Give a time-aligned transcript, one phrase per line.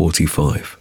[0.00, 0.78] 45.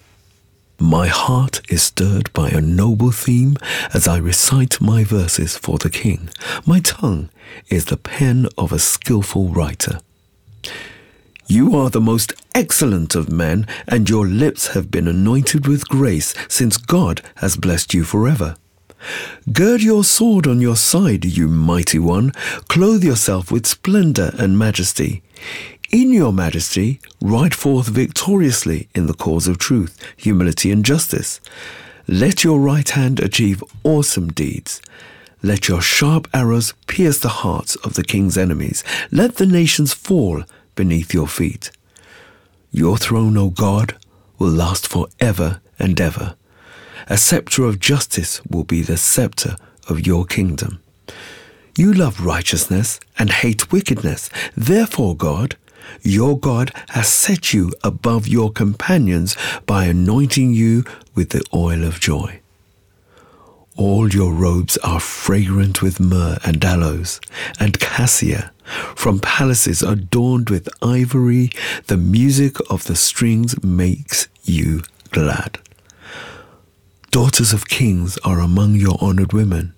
[0.79, 3.57] My heart is stirred by a noble theme
[3.93, 6.29] as I recite my verses for the king.
[6.65, 7.29] My tongue
[7.67, 9.99] is the pen of a skilful writer.
[11.47, 16.33] You are the most excellent of men, and your lips have been anointed with grace,
[16.47, 18.55] since God has blessed you forever.
[19.51, 22.31] Gird your sword on your side, you mighty one.
[22.69, 25.23] Clothe yourself with splendor and majesty.
[25.91, 31.41] In your majesty, ride forth victoriously in the cause of truth, humility, and justice.
[32.07, 34.83] Let your right hand achieve awesome deeds.
[35.41, 38.83] Let your sharp arrows pierce the hearts of the king's enemies.
[39.11, 40.43] Let the nations fall
[40.75, 41.71] beneath your feet.
[42.71, 43.95] Your throne, O God,
[44.37, 46.35] will last for ever and ever.
[47.07, 49.55] A scepter of justice will be the scepter
[49.87, 50.83] of your kingdom.
[51.75, 54.29] You love righteousness and hate wickedness.
[54.55, 55.55] Therefore, God,
[56.01, 60.83] your God has set you above your companions by anointing you
[61.15, 62.39] with the oil of joy.
[63.77, 67.21] All your robes are fragrant with myrrh and aloes
[67.59, 68.51] and cassia.
[68.95, 71.49] From palaces adorned with ivory,
[71.87, 75.59] the music of the strings makes you glad.
[77.11, 79.73] Daughters of kings are among your honored women.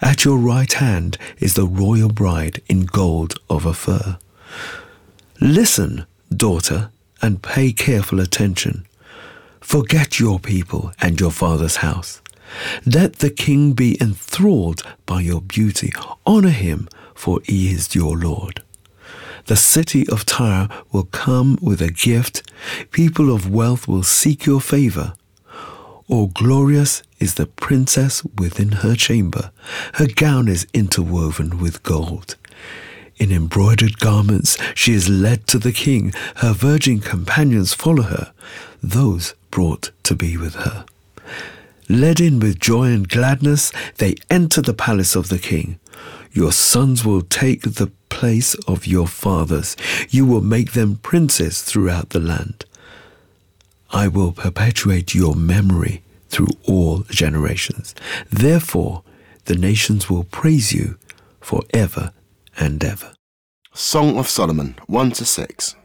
[0.00, 4.18] At your right hand is the royal bride in gold of Ophir.
[5.40, 6.90] Listen, daughter,
[7.22, 8.86] and pay careful attention.
[9.60, 12.20] Forget your people and your father's house.
[12.84, 15.92] Let the king be enthralled by your beauty.
[16.26, 18.62] Honor him, for he is your Lord.
[19.46, 22.42] The city of Tyre will come with a gift.
[22.90, 25.14] People of wealth will seek your favor.
[26.06, 29.52] All glorious is the princess within her chamber.
[29.94, 32.36] Her gown is interwoven with gold.
[33.20, 36.14] In embroidered garments, she is led to the king.
[36.36, 38.32] Her virgin companions follow her,
[38.82, 40.86] those brought to be with her.
[41.86, 45.78] Led in with joy and gladness, they enter the palace of the king.
[46.32, 49.76] Your sons will take the place of your fathers.
[50.08, 52.64] You will make them princes throughout the land.
[53.90, 57.94] I will perpetuate your memory through all generations.
[58.30, 59.02] Therefore,
[59.44, 60.96] the nations will praise you
[61.40, 62.12] forever
[62.60, 63.14] and ever.
[63.74, 65.76] Song of Solomon 1 to 6.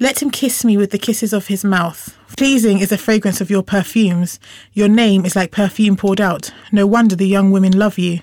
[0.00, 2.16] Let him kiss me with the kisses of his mouth.
[2.36, 4.38] Pleasing is the fragrance of your perfumes.
[4.72, 6.52] Your name is like perfume poured out.
[6.70, 8.20] No wonder the young women love you.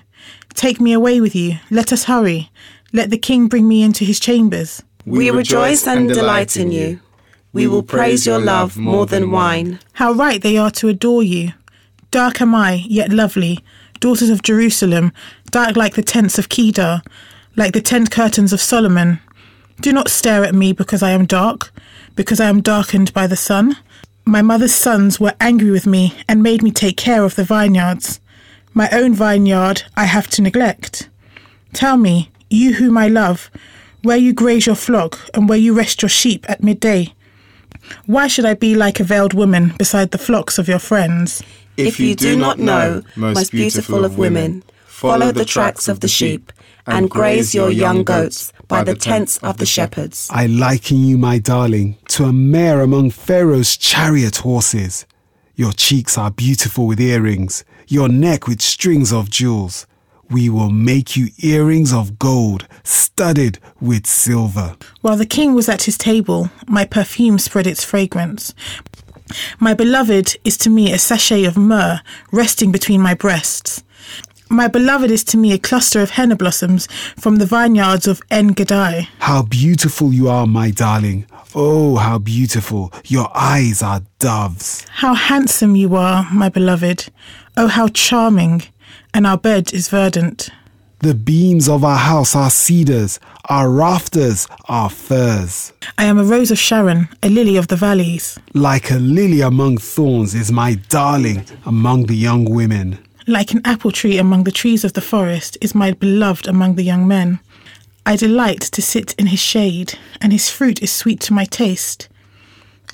[0.54, 1.58] Take me away with you.
[1.70, 2.50] Let us hurry.
[2.94, 4.82] Let the king bring me into his chambers.
[5.04, 7.00] We, rejoice and delight in you.
[7.52, 9.78] We will praise your love more than wine.
[9.94, 11.52] How right they are to adore you.
[12.10, 13.62] Dark am I, yet lovely.
[14.00, 15.12] Daughters of Jerusalem,
[15.50, 17.02] dark like the tents of Kedar,
[17.56, 19.18] like the tent curtains of Solomon.
[19.80, 21.72] Do not stare at me because I am dark,
[22.14, 23.76] because I am darkened by the sun.
[24.24, 28.20] My mother's sons were angry with me and made me take care of the vineyards.
[28.74, 31.08] My own vineyard I have to neglect.
[31.72, 33.50] Tell me, you whom I love,
[34.02, 37.12] where you graze your flock and where you rest your sheep at midday.
[38.06, 41.42] Why should I be like a veiled woman beside the flocks of your friends?
[41.76, 46.52] If you do not know, most beautiful of women, follow the tracks of the sheep
[46.86, 50.28] and graze your young goats by the tents of the shepherds.
[50.30, 55.06] I liken you, my darling, to a mare among Pharaoh's chariot horses.
[55.54, 59.86] Your cheeks are beautiful with earrings, your neck with strings of jewels.
[60.28, 64.76] We will make you earrings of gold, studded with silver.
[65.00, 68.52] While the king was at his table, my perfume spread its fragrance.
[69.58, 72.00] My beloved is to me a sachet of myrrh
[72.32, 73.82] resting between my breasts.
[74.48, 78.48] My beloved is to me a cluster of henna blossoms from the vineyards of En
[78.48, 79.08] Gedi.
[79.18, 81.26] How beautiful you are, my darling.
[81.54, 82.92] Oh, how beautiful.
[83.06, 84.86] Your eyes are doves.
[84.90, 87.08] How handsome you are, my beloved.
[87.56, 88.62] Oh, how charming.
[89.12, 90.50] And our bed is verdant.
[91.00, 93.20] The beams of our house are cedars,
[93.50, 95.72] our rafters are firs.
[95.98, 98.38] I am a rose of Sharon, a lily of the valleys.
[98.54, 102.98] Like a lily among thorns is my darling among the young women.
[103.28, 106.84] Like an apple tree among the trees of the forest is my beloved among the
[106.84, 107.40] young men.
[108.04, 112.08] I delight to sit in his shade, and his fruit is sweet to my taste.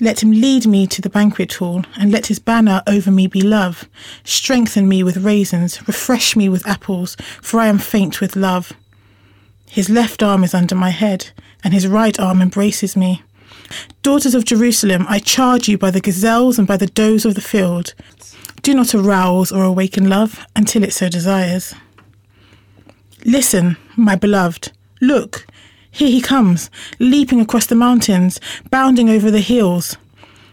[0.01, 3.41] Let him lead me to the banquet hall, and let his banner over me be
[3.41, 3.87] love.
[4.23, 8.73] Strengthen me with raisins, refresh me with apples, for I am faint with love.
[9.69, 11.29] His left arm is under my head,
[11.63, 13.21] and his right arm embraces me.
[14.01, 17.41] Daughters of Jerusalem, I charge you by the gazelles and by the does of the
[17.41, 17.93] field.
[18.63, 21.75] Do not arouse or awaken love until it so desires.
[23.25, 24.71] Listen, my beloved.
[25.01, 25.45] Look,
[25.91, 28.39] here he comes, leaping across the mountains,
[28.71, 29.97] bounding over the hills.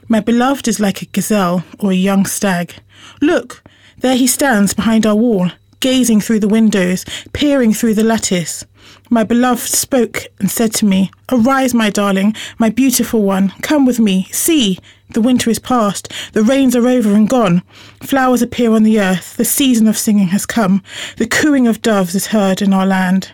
[0.08, 2.74] My beloved is like a gazelle or a young stag.
[3.20, 3.62] Look,
[3.98, 8.64] there he stands behind our wall, gazing through the windows, peering through the lattice.
[9.12, 13.98] My beloved spoke and said to me, Arise, my darling, my beautiful one, come with
[13.98, 14.28] me.
[14.30, 14.78] See,
[15.14, 17.62] the winter is past, the rains are over and gone.
[18.04, 20.80] Flowers appear on the earth, the season of singing has come,
[21.16, 23.32] the cooing of doves is heard in our land.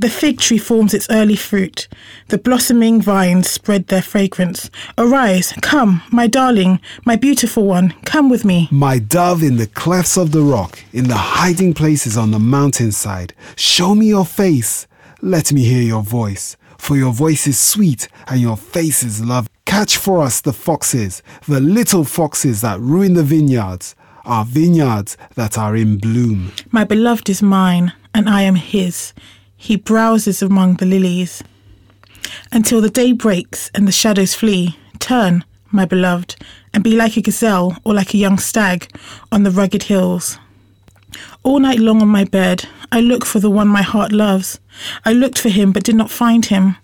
[0.00, 1.86] The fig tree forms its early fruit.
[2.28, 4.70] The blossoming vines spread their fragrance.
[4.96, 8.66] Arise, come, my darling, my beautiful one, come with me.
[8.70, 13.34] My dove in the clefts of the rock, in the hiding places on the mountainside,
[13.56, 14.86] show me your face.
[15.20, 19.50] Let me hear your voice, for your voice is sweet and your face is love.
[19.66, 23.94] Catch for us the foxes, the little foxes that ruin the vineyards,
[24.24, 26.52] our vineyards that are in bloom.
[26.70, 29.12] My beloved is mine, and I am his.
[29.62, 31.44] He browses among the lilies.
[32.50, 36.34] Until the day breaks and the shadows flee, turn, my beloved,
[36.72, 38.88] and be like a gazelle or like a young stag
[39.30, 40.38] on the rugged hills.
[41.42, 44.58] All night long on my bed, I look for the one my heart loves.
[45.04, 46.76] I looked for him but did not find him.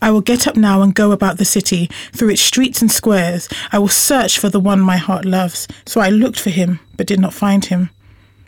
[0.00, 3.50] I will get up now and go about the city, through its streets and squares.
[3.70, 5.68] I will search for the one my heart loves.
[5.84, 7.90] So I looked for him but did not find him.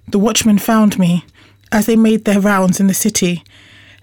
[0.08, 1.26] The watchman found me
[1.72, 3.42] as they made their rounds in the city.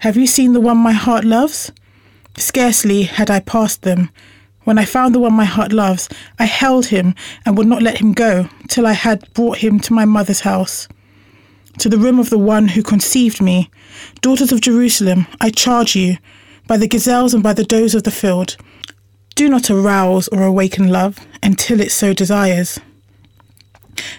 [0.00, 1.72] Have you seen the one my heart loves?
[2.36, 4.10] Scarcely had I passed them.
[4.64, 6.08] When I found the one my heart loves,
[6.38, 7.14] I held him
[7.44, 10.88] and would not let him go till I had brought him to my mother's house.
[11.78, 13.70] To the room of the one who conceived me.
[14.20, 16.16] Daughters of Jerusalem, I charge you,
[16.66, 18.56] by the gazelles and by the does of the field,
[19.34, 22.78] do not arouse or awaken love until it so desires.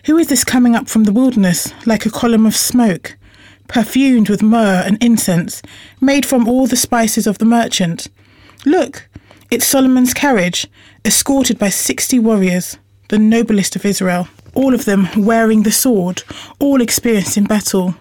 [0.05, 3.17] Who is this coming up from the wilderness like a column of smoke?
[3.67, 5.61] Perfumed with myrrh and incense,
[5.99, 8.07] made from all the spices of the merchant.
[8.65, 9.07] Look,
[9.51, 10.67] it's Solomon's carriage,
[11.03, 12.77] escorted by sixty warriors,
[13.09, 16.23] the noblest of Israel, all of them wearing the sword,
[16.59, 17.95] all experienced in battle,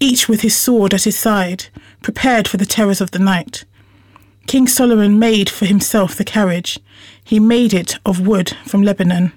[0.00, 1.66] each with his sword at his side,
[2.02, 3.64] prepared for the terrors of the night.
[4.46, 6.78] King Solomon made for himself the carriage.
[7.22, 9.32] He made it of wood from Lebanon.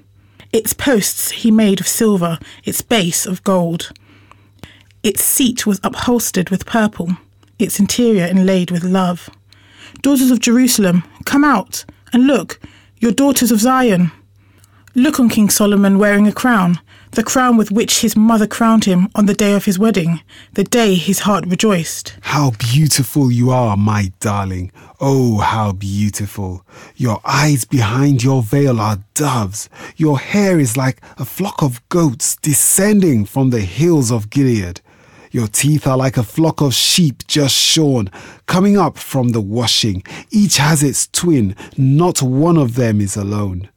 [0.52, 3.92] Its posts he made of silver, its base of gold.
[5.06, 7.16] Its seat was upholstered with purple,
[7.60, 9.30] its interior inlaid with love.
[10.02, 12.60] Daughters of Jerusalem, come out and look,
[12.98, 14.12] your daughters of Zion.
[14.96, 16.80] Look on King Solomon wearing a crown,
[17.12, 20.22] the crown with which his mother crowned him on the day of his wedding,
[20.54, 22.18] the day his heart rejoiced.
[22.22, 24.72] How beautiful you are, my darling.
[25.00, 26.66] Oh, how beautiful.
[26.96, 29.70] Your eyes behind your veil are doves.
[29.98, 34.82] Your hair is like a flock of goats descending from the hills of Gilead.
[35.36, 38.10] Your teeth are like a flock of sheep just shorn,
[38.46, 40.02] coming up from the washing.
[40.32, 43.70] Each has its twin, not one of them is alone.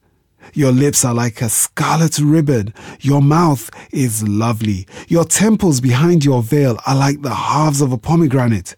[0.55, 2.73] Your lips are like a scarlet ribbon.
[3.01, 4.87] Your mouth is lovely.
[5.09, 8.77] Your temples behind your veil are like the halves of a pomegranate.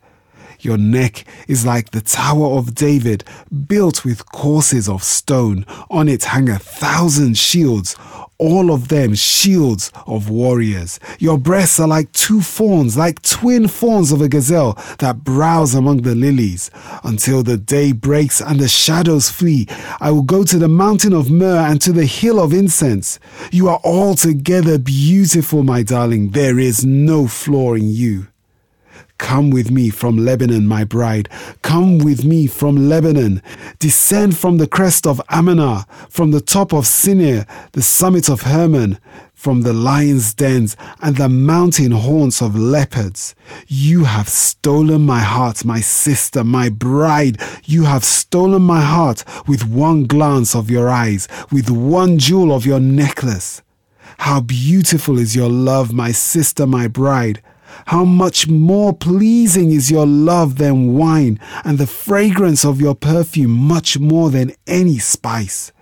[0.60, 3.24] Your neck is like the Tower of David,
[3.66, 5.66] built with courses of stone.
[5.90, 7.94] On it hang a thousand shields
[8.40, 10.98] all of them shields of warriors.
[11.18, 16.02] Your breasts are like two fawns, like twin fawns of a gazelle that browse among
[16.02, 16.70] the lilies.
[17.04, 19.66] Until the day breaks and the shadows flee,
[20.00, 23.20] I will go to the mountain of myrrh and to the hill of incense.
[23.52, 26.30] You are altogether beautiful, my darling.
[26.30, 28.29] There is no flaw in you.
[29.20, 31.28] Come with me from Lebanon, my bride.
[31.62, 33.42] Come with me from Lebanon.
[33.78, 38.98] Descend from the crest of Amana, from the top of Sinir, the summit of Hermon.
[39.40, 43.34] from the lion's dens and the mountain haunts of leopards.
[43.68, 47.40] You have stolen my heart, my sister, my bride.
[47.64, 52.66] You have stolen my heart with one glance of your eyes, with one jewel of
[52.66, 53.62] your necklace.
[54.18, 57.40] How beautiful is your love, my sister, my bride.
[57.86, 63.50] How much more pleasing is your love than wine, and the fragrance of your perfume
[63.50, 65.72] much more than any spice.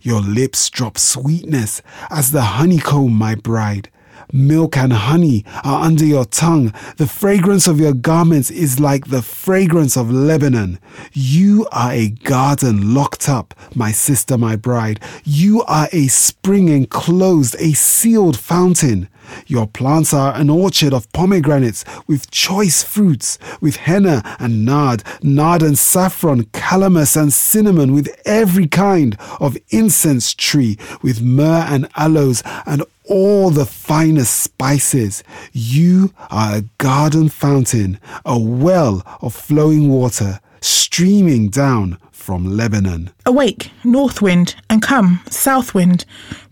[0.00, 1.80] Your lips drop sweetness
[2.10, 3.88] as the honeycomb, my bride.
[4.34, 6.72] Milk and honey are under your tongue.
[6.96, 10.78] The fragrance of your garments is like the fragrance of Lebanon.
[11.12, 15.00] You are a garden locked up, my sister, my bride.
[15.24, 19.08] You are a spring enclosed, a sealed fountain.
[19.46, 25.62] Your plants are an orchard of pomegranates with choice fruits, with henna and nard, nard
[25.62, 32.42] and saffron, calamus and cinnamon, with every kind of incense tree, with myrrh and aloes
[32.64, 35.22] and all the finest spices.
[35.52, 43.10] You are a garden fountain, a well of flowing water, streaming down from Lebanon.
[43.26, 46.06] Awake, north wind, and come, south wind,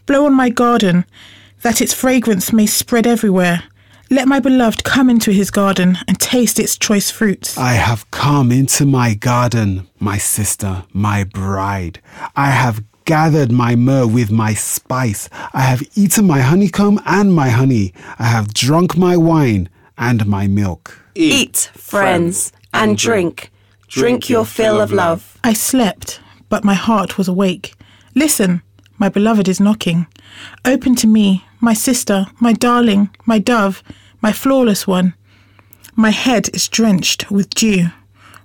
[0.05, 1.07] blow on my garden
[1.63, 3.63] that its fragrance may spread everywhere.
[4.11, 7.57] Let my beloved come into his garden and taste its choice fruits.
[7.57, 12.03] I have come into my garden, my sister, my bride.
[12.35, 15.29] I have gathered my myrrh with my spice.
[15.53, 17.93] I have eaten my honeycomb and my honey.
[18.21, 20.97] I have drunk my wine and my milk.
[21.17, 23.51] Eat, friends, and drink.
[23.89, 25.37] Drink your fill of love.
[25.43, 27.75] I slept, but my heart was awake.
[28.15, 28.63] Listen,
[28.97, 30.07] my beloved is knocking.
[30.65, 33.83] Open to me, my sister, my darling, my dove,
[34.23, 35.15] my flawless one.
[35.97, 37.89] My head is drenched with dew,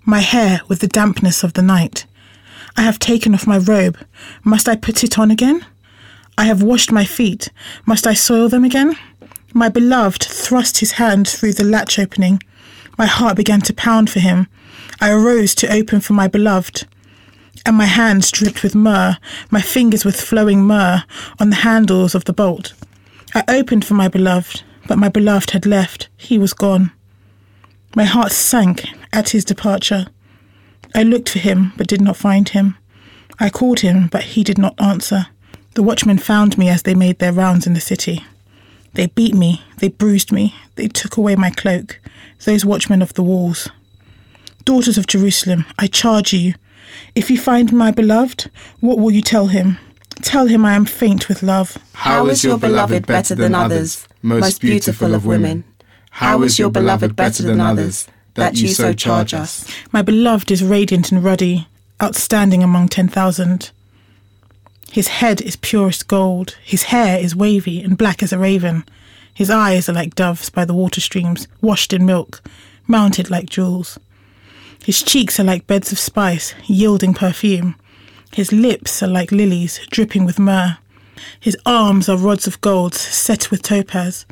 [0.06, 2.08] my hair with the dampness of the night.
[2.78, 3.98] I have taken off my robe.
[4.44, 5.66] Must I put it on again?
[6.38, 7.50] I have washed my feet.
[7.86, 8.96] Must I soil them again?
[9.54, 12.42] My beloved thrust his hand through the latch opening.
[12.98, 14.48] My heart began to pound for him.
[15.00, 16.86] I arose to open for my beloved
[17.66, 19.18] and my hands dripped with myrrh,
[19.50, 21.04] my fingers with flowing myrrh
[21.40, 22.74] on the handles of the bolt.
[23.34, 26.08] I opened for my beloved, but my beloved had left.
[26.16, 26.92] He was gone.
[27.96, 30.08] My heart sank at his departure.
[30.96, 32.78] I looked for him, but did not find him.
[33.38, 35.28] I called him, but he did not answer.
[35.74, 38.24] The watchmen found me as they made their rounds in the city.
[38.94, 42.00] They beat me, they bruised me, they took away my cloak,
[42.46, 43.68] those watchmen of the walls.
[44.64, 46.54] Daughters of Jerusalem, I charge you,
[47.14, 48.50] if you find my beloved,
[48.80, 49.78] what will you tell him?
[50.22, 51.78] Tell him I am faint with love.
[51.92, 55.66] How is your beloved better than others, most beautiful of women?
[56.10, 59.70] How is your beloved better than others, that you so charge us?
[59.92, 61.68] My beloved is radiant and ruddy,
[62.02, 63.72] outstanding among ten thousand.
[64.92, 68.86] His head is purest gold, his hair is wavy and black as a raven.
[69.34, 72.42] His eyes are like doves by the water streams, washed in milk,
[72.88, 74.00] mounted like jewels.
[74.86, 77.76] His cheeks are like beds of spice, yielding perfume.
[78.32, 80.78] His lips are like lilies, dripping with myrrh.
[81.40, 84.26] His arms are rods of gold, set with topaz.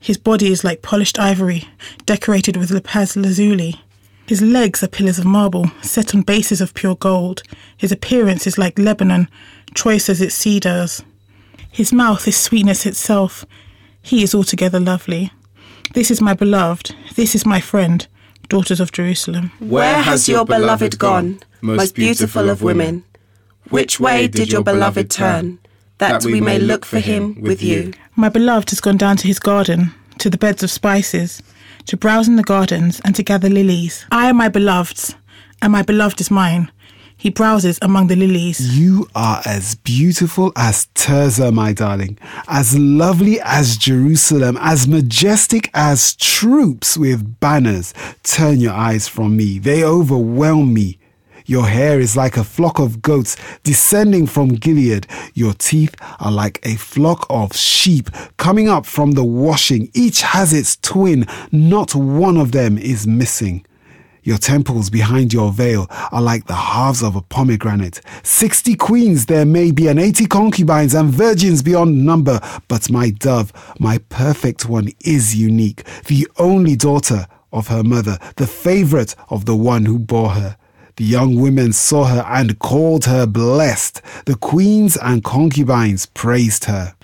[0.00, 1.68] His body is like polished ivory,
[2.06, 3.80] decorated with lapis lazuli.
[4.26, 7.42] His legs are pillars of marble, set on bases of pure gold.
[7.76, 9.28] His appearance is like Lebanon,
[9.74, 11.02] choice as its cedars.
[11.70, 13.44] His mouth is sweetness itself.
[14.02, 15.32] He is altogether lovely.
[15.94, 16.94] This is my beloved.
[17.16, 18.06] This is my friend
[18.48, 19.52] daughters of Jerusalem.
[19.58, 23.04] Where has your beloved gone, most beautiful of women?
[23.70, 25.58] Which way did your beloved turn,
[25.98, 27.92] that we may look for him with you?
[28.16, 31.42] My beloved has gone down to his garden, to the beds of spices,
[31.86, 34.04] to browse in the gardens and to gather lilies.
[34.10, 35.14] I am my beloved's,
[35.62, 36.70] and my beloved is mine.
[37.16, 38.78] He browses among the lilies.
[38.78, 46.14] You are as beautiful as Tirzah, my darling, as lovely as Jerusalem, as majestic as
[46.14, 47.92] troops with banners.
[48.22, 50.98] Turn your eyes from me, they overwhelm me.
[51.48, 55.06] Your hair is like a flock of goats descending from Gilead.
[55.32, 59.90] Your teeth are like a flock of sheep coming up from the washing.
[59.94, 63.64] Each has its twin, not one of them is missing.
[64.22, 68.02] Your temples behind your veil are like the halves of a pomegranate.
[68.22, 72.40] Sixty queens there may be, and eighty concubines, and virgins beyond number.
[72.68, 78.46] But my dove, my perfect one, is unique, the only daughter of her mother, the
[78.46, 80.58] favorite of the one who bore her.
[80.98, 84.02] The young women saw her and called her blessed.
[84.24, 86.96] The queens and concubines praised her.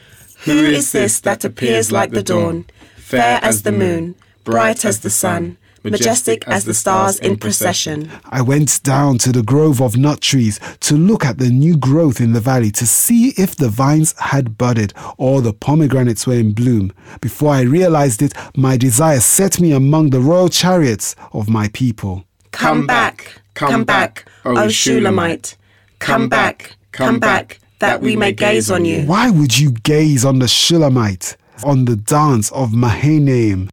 [0.47, 2.65] Who is this that appears like the dawn,
[2.97, 5.59] fair as the moon, bright as the sun?
[5.85, 8.11] majestic as the stars in procession.
[8.25, 12.21] I went down to the grove of nut trees to look at the new growth
[12.23, 16.53] in the valley to see if the vines had budded or the pomegranates were in
[16.53, 16.91] bloom.
[17.21, 22.25] Before I realized it, my desire set me among the royal chariots of my people.
[22.51, 25.57] Come back, come back, O Shulamite.
[25.99, 29.03] Come back, come back, that we may gaze on you.
[29.07, 33.71] Why would you gaze on the Shulamite, on the dance of Mahanaim?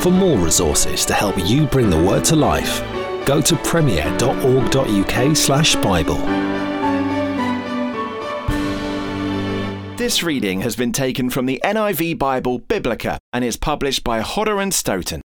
[0.00, 2.82] For more resources to help you bring the word to life,
[3.24, 6.20] go to premier.org.uk slash Bible.
[9.96, 14.58] This reading has been taken from the NIV Bible Biblica and is published by Hodder
[14.58, 15.20] and Stoughton.